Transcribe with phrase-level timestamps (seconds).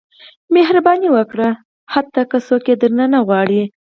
[0.55, 1.49] •مهرباني وکړه،
[1.93, 3.63] حتی که څوک یې درنه نه غواړي.